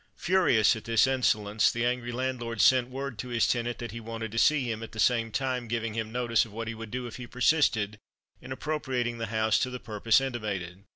[0.17, 4.31] Furious at this insolence, the angry landlord sent word to his tenant that he wanted
[4.31, 7.05] to see him, at the same time giving him notice of what he would do
[7.05, 7.99] if he persisted
[8.41, 10.85] in appropriating the house to the purpose intimated.